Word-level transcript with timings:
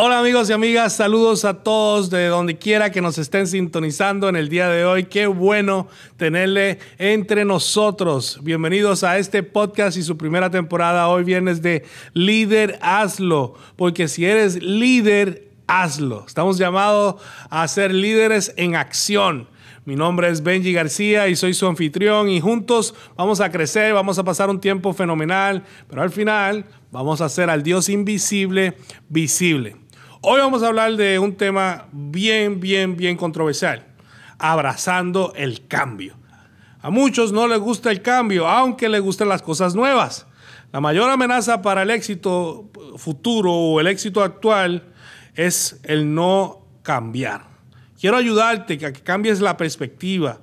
Hola 0.00 0.20
amigos 0.20 0.48
y 0.48 0.52
amigas, 0.52 0.94
saludos 0.94 1.44
a 1.44 1.54
todos 1.54 2.08
de 2.08 2.28
donde 2.28 2.56
quiera 2.56 2.92
que 2.92 3.00
nos 3.00 3.18
estén 3.18 3.48
sintonizando 3.48 4.28
en 4.28 4.36
el 4.36 4.48
día 4.48 4.68
de 4.68 4.84
hoy. 4.84 5.06
Qué 5.06 5.26
bueno 5.26 5.88
tenerle 6.16 6.78
entre 6.98 7.44
nosotros. 7.44 8.38
Bienvenidos 8.44 9.02
a 9.02 9.18
este 9.18 9.42
podcast 9.42 9.96
y 9.96 10.04
su 10.04 10.16
primera 10.16 10.52
temporada. 10.52 11.08
Hoy 11.08 11.24
viernes 11.24 11.62
de 11.62 11.84
Líder 12.12 12.78
Hazlo, 12.80 13.54
porque 13.74 14.06
si 14.06 14.24
eres 14.24 14.62
líder, 14.62 15.48
hazlo. 15.66 16.22
Estamos 16.28 16.58
llamados 16.58 17.16
a 17.50 17.66
ser 17.66 17.92
líderes 17.92 18.54
en 18.56 18.76
acción. 18.76 19.48
Mi 19.84 19.96
nombre 19.96 20.28
es 20.28 20.44
Benji 20.44 20.72
García 20.72 21.26
y 21.26 21.34
soy 21.34 21.54
su 21.54 21.66
anfitrión 21.66 22.28
y 22.28 22.40
juntos 22.40 22.94
vamos 23.16 23.40
a 23.40 23.50
crecer, 23.50 23.94
vamos 23.94 24.16
a 24.20 24.22
pasar 24.22 24.48
un 24.48 24.60
tiempo 24.60 24.92
fenomenal, 24.92 25.64
pero 25.88 26.02
al 26.02 26.10
final 26.10 26.66
vamos 26.92 27.20
a 27.20 27.24
hacer 27.24 27.50
al 27.50 27.64
Dios 27.64 27.88
invisible 27.88 28.74
visible. 29.08 29.87
Hoy 30.20 30.40
vamos 30.40 30.64
a 30.64 30.66
hablar 30.66 30.96
de 30.96 31.20
un 31.20 31.36
tema 31.36 31.86
bien, 31.92 32.58
bien, 32.58 32.96
bien 32.96 33.16
controversial, 33.16 33.86
abrazando 34.36 35.32
el 35.36 35.68
cambio. 35.68 36.16
A 36.80 36.90
muchos 36.90 37.30
no 37.30 37.46
les 37.46 37.60
gusta 37.60 37.92
el 37.92 38.02
cambio, 38.02 38.48
aunque 38.48 38.88
les 38.88 39.00
gusten 39.00 39.28
las 39.28 39.42
cosas 39.42 39.76
nuevas. 39.76 40.26
La 40.72 40.80
mayor 40.80 41.08
amenaza 41.08 41.62
para 41.62 41.82
el 41.82 41.90
éxito 41.90 42.68
futuro 42.96 43.52
o 43.52 43.78
el 43.78 43.86
éxito 43.86 44.20
actual 44.20 44.92
es 45.36 45.78
el 45.84 46.12
no 46.12 46.66
cambiar. 46.82 47.42
Quiero 48.00 48.16
ayudarte 48.16 48.74
a 48.84 48.92
que 48.92 49.00
cambies 49.00 49.40
la 49.40 49.56
perspectiva. 49.56 50.40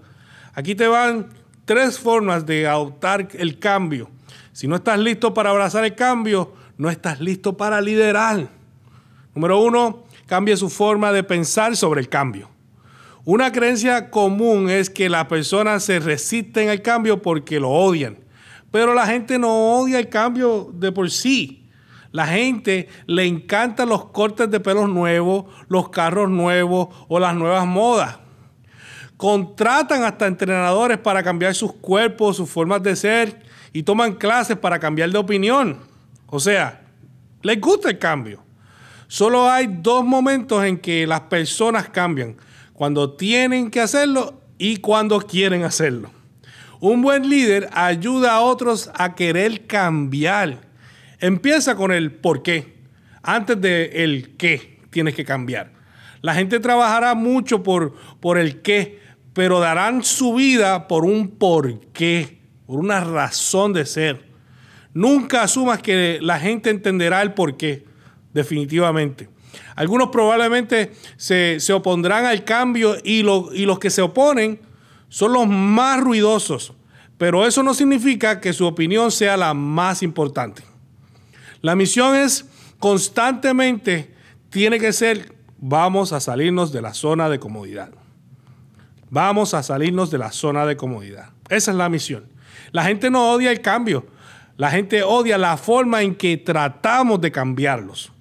Aquí 0.53 0.76
te 0.76 0.87
van 0.87 1.27
tres 1.65 1.99
formas 1.99 2.45
de 2.45 2.65
adoptar 2.65 3.27
el 3.34 3.59
cambio. 3.59 4.09
Si 4.53 4.70
no 4.70 4.77
estás 4.77 4.99
listo 4.99 5.34
para 5.34 5.49
abrazar 5.49 5.84
el 5.84 5.95
cambio, 5.95 6.53
no 6.77 6.89
estás 6.89 7.20
listo 7.20 7.57
para 7.57 7.81
liderar. 7.81 8.48
Número 9.35 9.59
uno, 9.59 10.05
cambie 10.25 10.55
su 10.55 10.70
forma 10.70 11.12
de 11.12 11.23
pensar 11.23 11.76
sobre 11.76 11.99
el 11.99 12.07
cambio. 12.09 12.49
Una 13.26 13.51
creencia 13.51 14.09
común 14.09 14.70
es 14.70 14.90
que 14.90 15.09
las 15.09 15.26
personas 15.26 15.84
se 15.84 15.99
resisten 15.99 16.70
al 16.70 16.82
cambio 16.82 17.21
porque 17.21 17.59
lo 17.59 17.70
odian. 17.70 18.18
Pero 18.71 18.93
la 18.93 19.05
gente 19.05 19.37
no 19.37 19.74
odia 19.74 19.99
el 19.99 20.09
cambio 20.09 20.70
de 20.74 20.91
por 20.91 21.12
sí. 21.12 21.70
La 22.12 22.27
gente 22.27 22.87
le 23.07 23.26
encantan 23.26 23.90
los 23.90 24.05
cortes 24.05 24.49
de 24.49 24.62
pelos 24.62 24.87
nuevos, 24.87 25.46
los 25.68 25.90
carros 25.90 26.29
nuevos 26.29 26.87
o 27.09 27.20
las 27.20 27.35
nuevas 27.35 27.65
modas. 27.65 28.20
Contratan 29.18 30.04
hasta 30.04 30.27
entrenadores 30.27 30.98
para 30.98 31.24
cambiar 31.24 31.55
sus 31.55 31.74
cuerpos, 31.74 32.37
sus 32.37 32.49
formas 32.49 32.81
de 32.84 32.96
ser 32.96 33.43
y 33.74 33.84
toman 33.84 34.13
clases 34.13 34.55
para 34.55 34.79
cambiar 34.79 35.09
de 35.09 35.18
opinión. 35.18 35.79
O 36.27 36.40
sea, 36.40 36.85
les 37.41 37.59
gusta 37.59 37.90
el 37.90 37.99
cambio. 37.99 38.45
Solo 39.07 39.49
hay 39.49 39.67
dos 39.67 40.03
momentos 40.03 40.63
en 40.63 40.77
que 40.77 41.05
las 41.05 41.21
personas 41.21 41.89
cambian, 41.89 42.35
cuando 42.73 43.13
tienen 43.13 43.70
que 43.70 43.81
hacerlo 43.81 44.41
y 44.57 44.77
cuando 44.77 45.20
quieren 45.20 45.63
hacerlo. 45.63 46.09
Un 46.79 47.01
buen 47.01 47.29
líder 47.29 47.70
ayuda 47.73 48.34
a 48.34 48.41
otros 48.41 48.89
a 48.95 49.15
querer 49.15 49.65
cambiar. 49.67 50.62
Empieza 51.20 51.75
con 51.75 51.91
el 51.91 52.12
por 52.12 52.43
qué, 52.43 52.75
antes 53.21 53.59
de 53.62 54.03
el 54.03 54.35
qué 54.37 54.79
tienes 54.89 55.15
que 55.15 55.23
cambiar. 55.23 55.71
La 56.21 56.34
gente 56.34 56.59
trabajará 56.59 57.13
mucho 57.13 57.63
por, 57.63 57.95
por 58.19 58.37
el 58.37 58.62
qué, 58.62 58.99
pero 59.34 59.59
darán 59.59 60.03
su 60.03 60.34
vida 60.34 60.87
por 60.87 61.05
un 61.05 61.29
por 61.29 61.79
qué, 61.91 62.40
por 62.65 62.79
una 62.79 63.01
razón 63.01 63.71
de 63.71 63.85
ser. 63.85 64.25
Nunca 64.94 65.44
asumas 65.44 65.81
que 65.81 66.19
la 66.22 66.40
gente 66.40 66.69
entenderá 66.72 67.22
el 67.22 67.34
por 67.34 67.56
qué 67.57 67.85
definitivamente. 68.35 69.29
Algunos 69.75 70.09
probablemente 70.09 70.91
se, 71.16 71.57
opondrán 71.73 72.25
al 72.25 72.44
cambio 72.44 72.97
y, 73.03 73.22
y 73.22 73.66
los 73.66 73.79
que 73.79 73.89
se 73.89 74.01
oponen 74.01 74.59
son 75.07 75.31
los 75.31 75.47
más 75.47 76.01
ruidosos, 76.01 76.73
pero 77.17 77.47
eso 77.47 77.63
no 77.63 77.74
significa 77.74 78.41
que 78.41 78.51
su 78.51 78.66
opinión 78.68 79.09
sea 79.09 79.38
la 79.38 79.53
más 79.53 80.03
importante. 80.03 80.63
La 81.62 81.75
misión 81.75 82.13
es 82.16 82.45
constantemente, 82.78 84.13
tiene 84.50 84.79
que 84.79 84.91
ser, 84.91 85.34
vamos 85.57 86.12
a 86.12 86.19
salirnos 86.19 86.74
de 86.74 86.81
la 86.81 86.94
zona 86.94 87.29
de 87.29 87.40
comodidad. 87.40 87.91
Vamos 89.09 89.53
a 89.53 89.63
salirnos 89.63 90.12
de 90.12 90.18
la 90.18 90.34
zona 90.34 90.66
de 90.66 90.75
comodidad. 90.75 91.29
Esa 91.47 91.72
es 91.72 91.78
la 91.78 91.88
misión. 91.88 92.25
La 92.74 92.84
gente 92.84 93.09
no 93.09 93.31
odia 93.31 93.51
el 93.51 93.62
cambio, 93.62 94.06
la 94.57 94.69
gente 94.72 95.03
odia 95.03 95.38
la 95.38 95.56
forma 95.56 96.01
en 96.01 96.16
que 96.16 96.35
tratamos 96.35 97.22
de 97.22 97.31
cambiarlos 97.31 98.12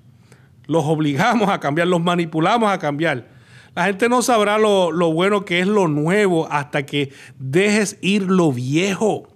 los 0.66 0.84
obligamos 0.84 1.48
a 1.48 1.60
cambiar, 1.60 1.88
los 1.88 2.02
manipulamos 2.02 2.70
a 2.70 2.78
cambiar. 2.78 3.28
La 3.74 3.86
gente 3.86 4.08
no 4.08 4.22
sabrá 4.22 4.56
lo, 4.58 4.90
bueno 5.12 5.44
que 5.44 5.60
es 5.60 5.66
lo 5.66 5.88
nuevo 5.88 6.46
hasta 6.50 6.86
que 6.86 7.12
dejes 7.38 7.98
ir 8.00 8.22
lo 8.22 8.52
viejo. 8.52 9.28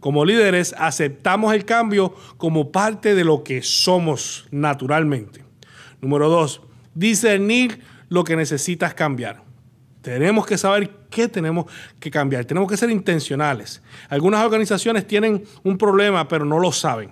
Como 0.00 0.24
líderes 0.24 0.74
aceptamos 0.78 1.54
el 1.54 1.64
cambio 1.64 2.14
como 2.36 2.72
parte 2.72 3.14
de 3.14 3.24
lo 3.24 3.42
que 3.42 3.62
somos 3.62 4.46
naturalmente. 4.50 5.44
Número 6.00 6.28
dos, 6.28 6.62
discernir 6.94 7.80
lo 8.08 8.24
que 8.24 8.36
necesitas 8.36 8.94
cambiar. 8.94 9.42
Tenemos 10.02 10.46
que 10.46 10.56
saber 10.56 10.90
qué 11.10 11.28
tenemos 11.28 11.66
que 11.98 12.10
cambiar. 12.10 12.46
Tenemos 12.46 12.70
que 12.70 12.78
ser 12.78 12.90
intencionales. 12.90 13.82
Algunas 14.08 14.44
organizaciones 14.44 15.06
tienen 15.06 15.44
un 15.62 15.76
problema, 15.76 16.28
pero 16.28 16.44
no 16.46 16.58
lo 16.58 16.72
saben. 16.72 17.10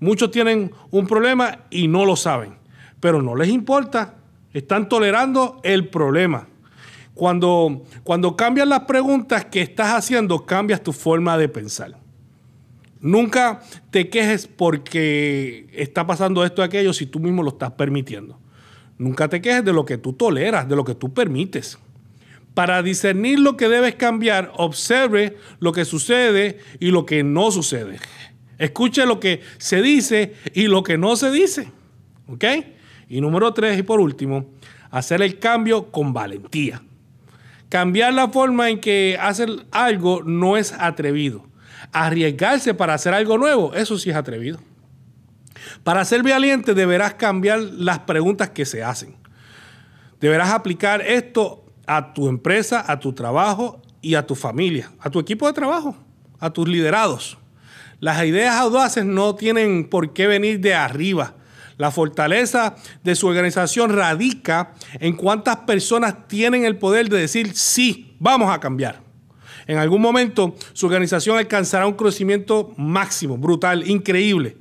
Muchos 0.00 0.32
tienen 0.32 0.72
un 0.90 1.06
problema 1.06 1.60
y 1.70 1.86
no 1.86 2.04
lo 2.04 2.16
saben 2.16 2.63
pero 3.04 3.20
no 3.20 3.36
les 3.36 3.50
importa. 3.50 4.14
Están 4.54 4.88
tolerando 4.88 5.60
el 5.62 5.88
problema. 5.88 6.48
Cuando, 7.12 7.82
cuando 8.02 8.34
cambias 8.34 8.66
las 8.66 8.84
preguntas 8.84 9.44
que 9.44 9.60
estás 9.60 9.88
haciendo, 9.92 10.46
cambias 10.46 10.82
tu 10.82 10.94
forma 10.94 11.36
de 11.36 11.50
pensar. 11.50 11.98
Nunca 13.02 13.60
te 13.90 14.08
quejes 14.08 14.46
porque 14.46 15.66
está 15.74 16.06
pasando 16.06 16.46
esto 16.46 16.62
o 16.62 16.64
aquello 16.64 16.94
si 16.94 17.04
tú 17.04 17.20
mismo 17.20 17.42
lo 17.42 17.50
estás 17.50 17.72
permitiendo. 17.72 18.38
Nunca 18.96 19.28
te 19.28 19.42
quejes 19.42 19.66
de 19.66 19.74
lo 19.74 19.84
que 19.84 19.98
tú 19.98 20.14
toleras, 20.14 20.66
de 20.66 20.74
lo 20.74 20.82
que 20.86 20.94
tú 20.94 21.12
permites. 21.12 21.78
Para 22.54 22.82
discernir 22.82 23.38
lo 23.38 23.58
que 23.58 23.68
debes 23.68 23.96
cambiar, 23.96 24.50
observe 24.56 25.36
lo 25.58 25.72
que 25.72 25.84
sucede 25.84 26.58
y 26.80 26.86
lo 26.86 27.04
que 27.04 27.22
no 27.22 27.50
sucede. 27.50 27.98
Escuche 28.56 29.04
lo 29.04 29.20
que 29.20 29.42
se 29.58 29.82
dice 29.82 30.32
y 30.54 30.68
lo 30.68 30.82
que 30.82 30.96
no 30.96 31.16
se 31.16 31.30
dice. 31.30 31.70
¿Ok? 32.28 32.44
Y 33.08 33.20
número 33.20 33.52
tres, 33.52 33.78
y 33.78 33.82
por 33.82 34.00
último, 34.00 34.46
hacer 34.90 35.22
el 35.22 35.38
cambio 35.38 35.90
con 35.90 36.12
valentía. 36.12 36.82
Cambiar 37.68 38.14
la 38.14 38.28
forma 38.28 38.70
en 38.70 38.80
que 38.80 39.18
hacen 39.20 39.64
algo 39.72 40.22
no 40.22 40.56
es 40.56 40.72
atrevido. 40.72 41.44
Arriesgarse 41.92 42.74
para 42.74 42.94
hacer 42.94 43.14
algo 43.14 43.36
nuevo, 43.36 43.74
eso 43.74 43.98
sí 43.98 44.10
es 44.10 44.16
atrevido. 44.16 44.60
Para 45.82 46.04
ser 46.04 46.22
valiente 46.22 46.74
deberás 46.74 47.14
cambiar 47.14 47.60
las 47.60 48.00
preguntas 48.00 48.50
que 48.50 48.64
se 48.64 48.82
hacen. 48.82 49.16
Deberás 50.20 50.50
aplicar 50.50 51.02
esto 51.02 51.64
a 51.86 52.14
tu 52.14 52.28
empresa, 52.28 52.84
a 52.86 52.98
tu 52.98 53.12
trabajo 53.12 53.82
y 54.00 54.14
a 54.14 54.26
tu 54.26 54.34
familia, 54.34 54.90
a 55.00 55.10
tu 55.10 55.18
equipo 55.18 55.46
de 55.46 55.52
trabajo, 55.52 55.96
a 56.38 56.50
tus 56.50 56.68
liderados. 56.68 57.38
Las 58.00 58.24
ideas 58.24 58.54
audaces 58.56 59.04
no 59.04 59.34
tienen 59.34 59.88
por 59.88 60.12
qué 60.12 60.26
venir 60.26 60.60
de 60.60 60.74
arriba, 60.74 61.34
la 61.76 61.90
fortaleza 61.90 62.76
de 63.02 63.14
su 63.14 63.26
organización 63.26 63.90
radica 63.90 64.72
en 65.00 65.14
cuántas 65.16 65.58
personas 65.58 66.28
tienen 66.28 66.64
el 66.64 66.76
poder 66.76 67.08
de 67.08 67.18
decir 67.18 67.56
sí, 67.56 68.16
vamos 68.18 68.52
a 68.52 68.60
cambiar. 68.60 69.02
En 69.66 69.78
algún 69.78 70.02
momento 70.02 70.54
su 70.72 70.86
organización 70.86 71.38
alcanzará 71.38 71.86
un 71.86 71.94
crecimiento 71.94 72.72
máximo, 72.76 73.38
brutal, 73.38 73.88
increíble. 73.88 74.56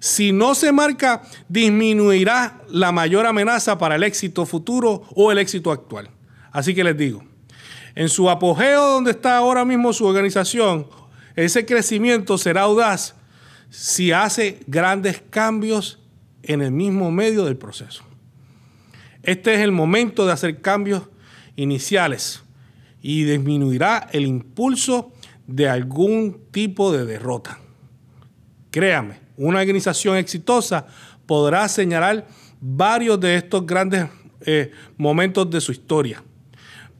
Si 0.00 0.32
no 0.32 0.54
se 0.54 0.70
marca, 0.72 1.22
disminuirá 1.48 2.60
la 2.68 2.92
mayor 2.92 3.26
amenaza 3.26 3.78
para 3.78 3.96
el 3.96 4.04
éxito 4.04 4.46
futuro 4.46 5.02
o 5.14 5.32
el 5.32 5.38
éxito 5.38 5.72
actual. 5.72 6.10
Así 6.52 6.74
que 6.74 6.84
les 6.84 6.96
digo, 6.96 7.24
en 7.94 8.08
su 8.08 8.30
apogeo 8.30 8.92
donde 8.92 9.10
está 9.10 9.36
ahora 9.36 9.64
mismo 9.64 9.92
su 9.92 10.06
organización, 10.06 10.86
ese 11.34 11.66
crecimiento 11.66 12.38
será 12.38 12.62
audaz 12.62 13.14
si 13.70 14.12
hace 14.12 14.60
grandes 14.66 15.22
cambios 15.30 15.97
en 16.48 16.62
el 16.62 16.72
mismo 16.72 17.12
medio 17.12 17.44
del 17.44 17.56
proceso. 17.56 18.02
Este 19.22 19.54
es 19.54 19.60
el 19.60 19.70
momento 19.70 20.26
de 20.26 20.32
hacer 20.32 20.60
cambios 20.60 21.02
iniciales 21.54 22.42
y 23.00 23.24
disminuirá 23.24 24.08
el 24.12 24.26
impulso 24.26 25.12
de 25.46 25.68
algún 25.68 26.40
tipo 26.50 26.90
de 26.90 27.04
derrota. 27.04 27.58
Créame, 28.70 29.20
una 29.36 29.60
organización 29.60 30.16
exitosa 30.16 30.86
podrá 31.26 31.68
señalar 31.68 32.26
varios 32.60 33.20
de 33.20 33.36
estos 33.36 33.66
grandes 33.66 34.08
eh, 34.40 34.72
momentos 34.96 35.50
de 35.50 35.60
su 35.60 35.72
historia. 35.72 36.22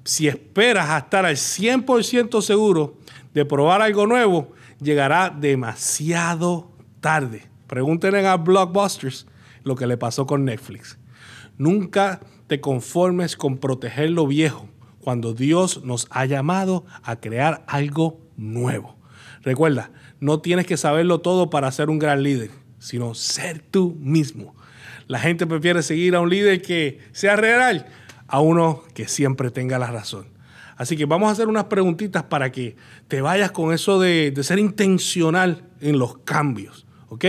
Si 0.05 0.29
esperas 0.29 0.91
a 0.91 0.99
estar 0.99 1.25
al 1.25 1.37
100% 1.37 2.43
seguro 2.43 2.99
de 3.33 3.45
probar 3.45 3.81
algo 3.81 4.06
nuevo, 4.06 4.53
llegará 4.81 5.31
demasiado 5.31 6.71
tarde. 7.00 7.47
Pregúntenle 7.67 8.27
a 8.27 8.37
Blockbusters 8.37 9.27
lo 9.64 9.76
que 9.76 9.87
le 9.87 9.96
pasó 9.96 10.26
con 10.26 10.44
Netflix. 10.44 10.99
Nunca 11.56 12.20
te 12.46 12.60
conformes 12.60 13.37
con 13.37 13.58
proteger 13.58 14.10
lo 14.10 14.26
viejo 14.26 14.69
cuando 15.00 15.34
Dios 15.34 15.84
nos 15.84 16.06
ha 16.10 16.25
llamado 16.26 16.84
a 17.02 17.16
crear 17.16 17.64
algo 17.66 18.20
nuevo. 18.37 18.96
Recuerda, 19.43 19.90
no 20.20 20.40
tienes 20.40 20.66
que 20.66 20.76
saberlo 20.76 21.20
todo 21.20 21.50
para 21.50 21.70
ser 21.72 21.90
un 21.90 21.99
gran 21.99 22.22
líder, 22.22 22.50
sino 22.78 23.14
ser 23.14 23.60
tú 23.60 23.96
mismo. 24.00 24.55
La 25.06 25.19
gente 25.19 25.46
prefiere 25.46 25.82
seguir 25.82 26.14
a 26.14 26.20
un 26.20 26.31
líder 26.31 26.61
que 26.61 27.00
sea 27.12 27.37
real 27.37 27.87
a 28.26 28.40
uno 28.40 28.82
que 28.94 29.08
siempre 29.08 29.50
tenga 29.50 29.78
la 29.78 29.90
razón. 29.90 30.26
Así 30.76 30.96
que 30.96 31.06
vamos 31.06 31.28
a 31.28 31.32
hacer 31.32 31.49
unas 31.49 31.64
preguntitas 31.64 32.25
para 32.25 32.52
que 32.52 32.76
te 33.08 33.20
vayas 33.20 33.50
con 33.50 33.72
eso 33.72 33.99
de, 33.99 34.32
ser 34.43 34.58
intencional 34.58 35.64
en 35.81 35.99
los 35.99 36.19
cambios. 36.19 36.87
¿Ok? 37.08 37.25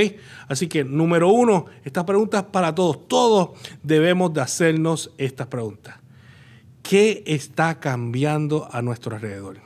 Así 0.47 0.67
que 0.67 0.83
número 0.83 1.29
uno, 1.29 1.65
estas 1.83 2.03
preguntas 2.03 2.43
para 2.51 2.75
todos. 2.75 3.07
Todos 3.07 3.51
debemos 3.83 4.33
de 4.33 4.41
hacernos 4.41 5.11
estas 5.17 5.47
preguntas. 5.47 5.95
¿Qué 6.81 7.23
está 7.25 7.79
cambiando 7.79 8.67
a 8.71 8.81
nuestro 8.81 9.15
alrededor? 9.15 9.57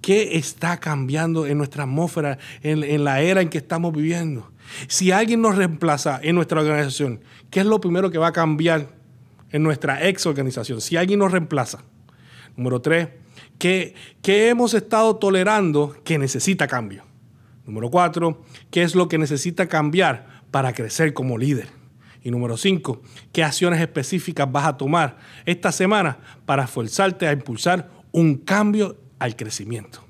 ¿Qué 0.00 0.36
está 0.38 0.78
cambiando 0.78 1.46
en 1.46 1.58
nuestra 1.58 1.82
atmósfera, 1.82 2.38
en, 2.62 3.04
la 3.04 3.20
era 3.20 3.40
en 3.40 3.48
que 3.48 3.58
estamos 3.58 3.92
viviendo? 3.92 4.50
Si 4.86 5.10
alguien 5.10 5.42
nos 5.42 5.56
reemplaza 5.56 6.20
en 6.22 6.36
nuestra 6.36 6.60
organización, 6.60 7.20
¿qué 7.50 7.60
es 7.60 7.66
lo 7.66 7.80
primero 7.80 8.10
que 8.10 8.18
va 8.18 8.28
a 8.28 8.32
cambiar 8.32 8.88
en 9.50 9.62
nuestra 9.62 10.06
ex 10.06 10.26
organización? 10.26 10.80
Si 10.80 10.96
alguien 10.96 11.18
nos 11.18 11.32
reemplaza. 11.32 11.82
Número 12.56 12.80
tres, 12.80 13.08
¿qué, 13.58 13.94
hemos 14.24 14.74
estado 14.74 15.16
tolerando 15.16 15.96
que 16.04 16.18
necesita 16.18 16.66
cambio? 16.66 17.07
Número 17.68 17.90
cuatro, 17.90 18.42
¿qué 18.70 18.82
es 18.82 18.94
lo 18.94 19.08
que 19.08 19.18
necesita 19.18 19.68
cambiar 19.68 20.42
para 20.50 20.72
crecer 20.72 21.12
como 21.12 21.36
líder? 21.36 21.68
Y 22.24 22.30
número 22.30 22.56
cinco, 22.56 23.02
¿qué 23.30 23.44
acciones 23.44 23.78
específicas 23.82 24.50
vas 24.50 24.64
a 24.64 24.78
tomar 24.78 25.18
esta 25.44 25.70
semana 25.70 26.18
para 26.46 26.64
esforzarte 26.64 27.28
a 27.28 27.32
impulsar 27.32 27.90
un 28.10 28.36
cambio 28.36 28.96
al 29.18 29.36
crecimiento? 29.36 30.02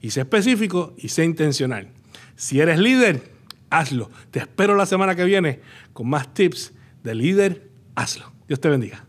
Y 0.00 0.10
sé 0.10 0.22
específico 0.22 0.94
y 0.98 1.10
sé 1.10 1.24
intencional. 1.24 1.88
Si 2.34 2.58
eres 2.58 2.80
líder, 2.80 3.30
hazlo. 3.70 4.10
Te 4.32 4.40
espero 4.40 4.74
la 4.74 4.84
semana 4.84 5.14
que 5.14 5.24
viene 5.24 5.60
con 5.92 6.08
más 6.08 6.34
tips 6.34 6.72
de 7.04 7.14
líder, 7.14 7.70
hazlo. 7.94 8.32
Dios 8.48 8.60
te 8.60 8.68
bendiga. 8.70 9.07